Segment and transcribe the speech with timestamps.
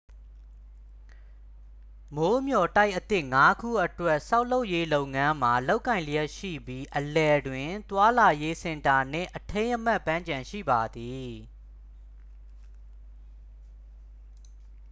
[2.15, 11.31] မိုးမျှော်တိုက်အသစ် 5 ခုအတွက် ဆောက်လုပ်ရေးလုပ်ငန်းမှာ လုပ်ကိုင်လျှက်ရှိပြီး အလယ်တွင် သွားလာရေး စင်တာနှင့် အထိမ်းအမှတ်ပန်းခြံ ရှိပါသည်